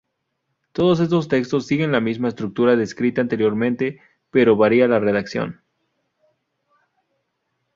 [0.71, 5.61] Todos estos textos siguen la misma estructura descrita anteriormente, pero varía la redacción.